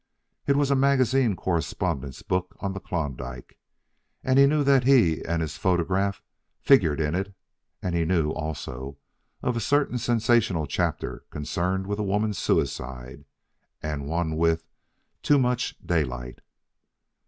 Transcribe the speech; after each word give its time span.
It 0.47 0.55
was 0.55 0.71
a 0.71 0.75
magazine 0.75 1.35
correspondent's 1.35 2.23
book 2.23 2.57
on 2.59 2.73
the 2.73 2.79
Klondike, 2.79 3.59
and 4.23 4.39
he 4.39 4.47
knew 4.47 4.63
that 4.63 4.83
he 4.83 5.23
and 5.23 5.43
his 5.43 5.57
photograph 5.57 6.23
figured 6.59 6.99
in 6.99 7.13
it 7.13 7.35
and 7.83 7.93
he 7.93 8.03
knew, 8.03 8.31
also, 8.31 8.97
of 9.43 9.55
a 9.55 9.59
certain 9.59 9.99
sensational 9.99 10.65
chapter 10.65 11.25
concerned 11.29 11.85
with 11.85 11.99
a 11.99 12.03
woman's 12.03 12.39
suicide, 12.39 13.25
and 13.83 14.01
with 14.09 14.09
one 14.39 14.57
"Too 15.21 15.37
much 15.37 15.75
Daylight." 15.85 16.39